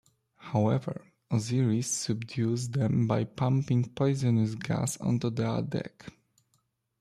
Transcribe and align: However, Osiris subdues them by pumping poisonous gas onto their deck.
However, 0.37 1.13
Osiris 1.29 1.85
subdues 1.91 2.69
them 2.69 3.05
by 3.05 3.23
pumping 3.23 3.85
poisonous 3.87 4.55
gas 4.55 4.97
onto 4.97 5.29
their 5.29 5.61
deck. 5.61 6.07